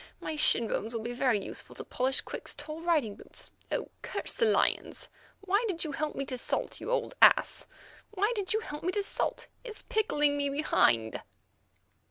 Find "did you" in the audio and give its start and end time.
5.67-5.91, 8.33-8.61